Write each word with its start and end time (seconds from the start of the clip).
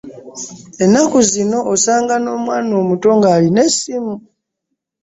Ennaku 0.83 1.17
zino 1.31 1.59
osanga 1.73 2.15
n'omwana 2.19 2.71
omuto 2.81 3.07
ng'alina 3.17 3.61
essimu. 3.69 4.15